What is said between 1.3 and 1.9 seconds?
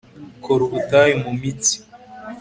mitsi